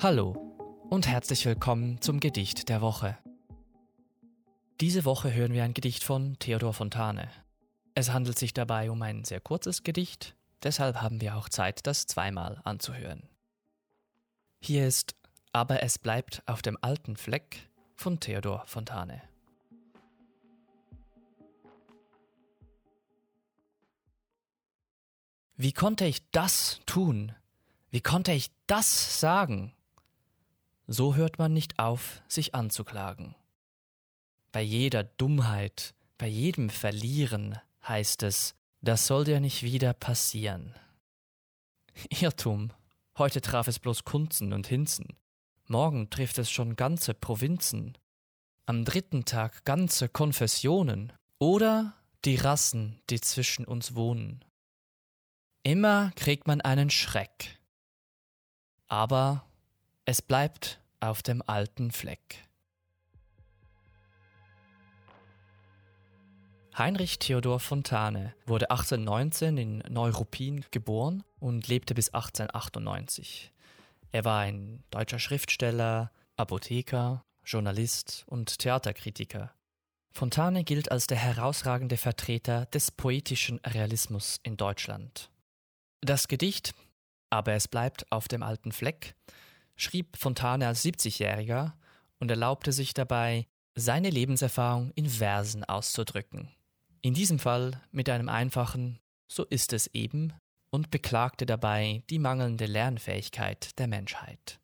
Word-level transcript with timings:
Hallo 0.00 0.54
und 0.90 1.08
herzlich 1.08 1.44
willkommen 1.44 2.00
zum 2.00 2.20
Gedicht 2.20 2.68
der 2.68 2.80
Woche. 2.80 3.18
Diese 4.80 5.04
Woche 5.04 5.34
hören 5.34 5.52
wir 5.52 5.64
ein 5.64 5.74
Gedicht 5.74 6.04
von 6.04 6.38
Theodor 6.38 6.72
Fontane. 6.72 7.28
Es 7.96 8.12
handelt 8.12 8.38
sich 8.38 8.54
dabei 8.54 8.92
um 8.92 9.02
ein 9.02 9.24
sehr 9.24 9.40
kurzes 9.40 9.82
Gedicht, 9.82 10.36
deshalb 10.62 11.02
haben 11.02 11.20
wir 11.20 11.36
auch 11.36 11.48
Zeit, 11.48 11.84
das 11.88 12.06
zweimal 12.06 12.60
anzuhören. 12.62 13.28
Hier 14.60 14.86
ist 14.86 15.16
Aber 15.52 15.82
es 15.82 15.98
bleibt 15.98 16.44
auf 16.46 16.62
dem 16.62 16.78
alten 16.80 17.16
Fleck 17.16 17.68
von 17.96 18.20
Theodor 18.20 18.62
Fontane. 18.66 19.20
Wie 25.60 25.72
konnte 25.72 26.04
ich 26.04 26.22
das 26.30 26.80
tun? 26.86 27.34
Wie 27.90 28.00
konnte 28.00 28.30
ich 28.30 28.52
das 28.68 29.18
sagen? 29.18 29.72
So 30.86 31.16
hört 31.16 31.40
man 31.40 31.52
nicht 31.52 31.80
auf, 31.80 32.22
sich 32.28 32.54
anzuklagen. 32.54 33.34
Bei 34.52 34.62
jeder 34.62 35.02
Dummheit, 35.02 35.94
bei 36.16 36.28
jedem 36.28 36.70
Verlieren 36.70 37.58
heißt 37.82 38.22
es, 38.22 38.54
das 38.82 39.08
soll 39.08 39.24
dir 39.24 39.40
nicht 39.40 39.64
wieder 39.64 39.94
passieren. 39.94 40.76
Irrtum. 42.08 42.70
Heute 43.16 43.40
traf 43.40 43.66
es 43.66 43.80
bloß 43.80 44.04
Kunzen 44.04 44.52
und 44.52 44.68
Hinzen. 44.68 45.16
Morgen 45.66 46.08
trifft 46.08 46.38
es 46.38 46.52
schon 46.52 46.76
ganze 46.76 47.14
Provinzen. 47.14 47.98
Am 48.66 48.84
dritten 48.84 49.24
Tag 49.24 49.64
ganze 49.64 50.08
Konfessionen. 50.08 51.12
Oder 51.40 51.94
die 52.24 52.36
Rassen, 52.36 53.00
die 53.10 53.20
zwischen 53.20 53.64
uns 53.64 53.96
wohnen. 53.96 54.44
Immer 55.68 56.12
kriegt 56.16 56.46
man 56.46 56.62
einen 56.62 56.88
Schreck. 56.88 57.58
Aber 58.86 59.44
es 60.06 60.22
bleibt 60.22 60.80
auf 60.98 61.22
dem 61.22 61.42
alten 61.46 61.90
Fleck. 61.90 62.48
Heinrich 66.78 67.18
Theodor 67.18 67.60
Fontane 67.60 68.34
wurde 68.46 68.70
1819 68.70 69.58
in 69.58 69.78
Neuruppin 69.90 70.64
geboren 70.70 71.22
und 71.38 71.68
lebte 71.68 71.92
bis 71.94 72.14
1898. 72.14 73.52
Er 74.10 74.24
war 74.24 74.40
ein 74.40 74.82
deutscher 74.90 75.18
Schriftsteller, 75.18 76.10
Apotheker, 76.38 77.26
Journalist 77.44 78.24
und 78.26 78.58
Theaterkritiker. 78.58 79.52
Fontane 80.12 80.64
gilt 80.64 80.90
als 80.90 81.08
der 81.08 81.18
herausragende 81.18 81.98
Vertreter 81.98 82.64
des 82.64 82.90
poetischen 82.90 83.58
Realismus 83.66 84.40
in 84.42 84.56
Deutschland. 84.56 85.30
Das 86.00 86.28
Gedicht 86.28 86.74
Aber 87.30 87.52
es 87.52 87.68
bleibt 87.68 88.10
auf 88.10 88.28
dem 88.28 88.42
alten 88.42 88.72
Fleck 88.72 89.14
schrieb 89.78 90.16
Fontane 90.16 90.66
als 90.66 90.84
70-Jähriger 90.84 91.72
und 92.18 92.30
erlaubte 92.30 92.72
sich 92.72 92.92
dabei, 92.92 93.46
seine 93.74 94.10
Lebenserfahrung 94.10 94.90
in 94.96 95.08
Versen 95.08 95.64
auszudrücken. 95.64 96.50
In 97.00 97.14
diesem 97.14 97.38
Fall 97.38 97.80
mit 97.92 98.10
einem 98.10 98.28
einfachen 98.28 98.98
So 99.28 99.44
ist 99.44 99.72
es 99.72 99.86
eben 99.94 100.34
und 100.70 100.90
beklagte 100.90 101.46
dabei 101.46 102.02
die 102.10 102.18
mangelnde 102.18 102.66
Lernfähigkeit 102.66 103.78
der 103.78 103.86
Menschheit. 103.86 104.58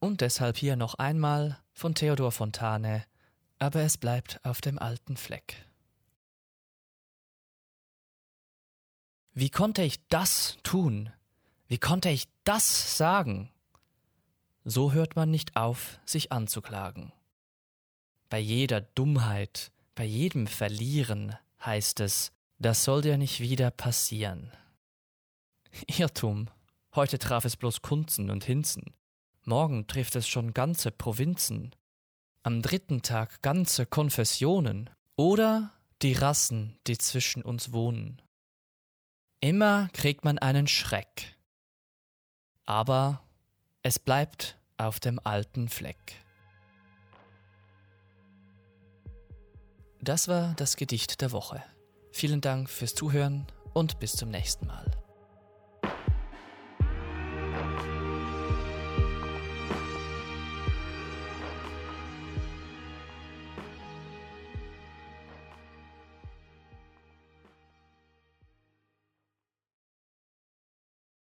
Und 0.00 0.22
deshalb 0.22 0.56
hier 0.56 0.76
noch 0.76 0.94
einmal 0.94 1.58
von 1.74 1.94
Theodor 1.94 2.32
Fontane, 2.32 3.04
aber 3.58 3.82
es 3.82 3.98
bleibt 3.98 4.42
auf 4.44 4.62
dem 4.62 4.78
alten 4.78 5.18
Fleck. 5.18 5.66
Wie 9.32 9.50
konnte 9.50 9.82
ich 9.82 10.06
das 10.08 10.58
tun? 10.62 11.12
Wie 11.68 11.78
konnte 11.78 12.10
ich 12.10 12.28
das 12.44 12.96
sagen? 12.96 13.50
So 14.64 14.92
hört 14.92 15.14
man 15.14 15.30
nicht 15.30 15.56
auf, 15.56 16.00
sich 16.04 16.32
anzuklagen. 16.32 17.12
Bei 18.28 18.38
jeder 18.38 18.80
Dummheit, 18.80 19.70
bei 19.94 20.04
jedem 20.04 20.46
Verlieren 20.46 21.36
heißt 21.64 22.00
es, 22.00 22.32
das 22.58 22.84
soll 22.84 23.02
dir 23.02 23.18
nicht 23.18 23.40
wieder 23.40 23.70
passieren. 23.70 24.50
Irrtum. 25.86 26.48
Heute 26.94 27.18
traf 27.18 27.44
es 27.44 27.56
bloß 27.56 27.82
Kunzen 27.82 28.30
und 28.30 28.44
Hinzen. 28.44 28.94
Morgen 29.44 29.86
trifft 29.86 30.16
es 30.16 30.26
schon 30.26 30.52
ganze 30.54 30.90
Provinzen. 30.90 31.74
Am 32.42 32.62
dritten 32.62 33.02
Tag 33.02 33.42
ganze 33.42 33.86
Konfessionen. 33.86 34.90
Oder 35.16 35.72
die 36.02 36.14
Rassen, 36.14 36.76
die 36.86 36.98
zwischen 36.98 37.42
uns 37.42 37.72
wohnen. 37.72 38.20
Immer 39.40 39.88
kriegt 39.94 40.24
man 40.24 40.38
einen 40.38 40.66
Schreck. 40.66 41.36
Aber 42.66 43.22
es 43.82 43.98
bleibt 43.98 44.58
auf 44.76 45.00
dem 45.00 45.18
alten 45.24 45.68
Fleck. 45.68 46.14
Das 50.02 50.28
war 50.28 50.54
das 50.56 50.76
Gedicht 50.76 51.22
der 51.22 51.32
Woche. 51.32 51.62
Vielen 52.12 52.42
Dank 52.42 52.68
fürs 52.68 52.94
Zuhören 52.94 53.46
und 53.72 53.98
bis 53.98 54.12
zum 54.12 54.30
nächsten 54.30 54.66
Mal. 54.66 54.90